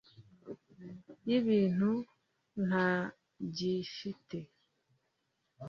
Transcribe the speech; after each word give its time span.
y'ibintu 1.27 1.91
ntagifite.. 2.65 4.35